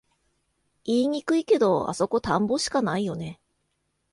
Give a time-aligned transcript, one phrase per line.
[0.83, 3.39] 言いにくいけど、あそこ田んぼしかないよね